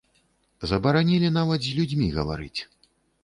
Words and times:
Забаранілі 0.69 1.29
нават 1.35 1.61
з 1.67 1.75
людзьмі 1.79 2.07
гаварыць. 2.17 2.61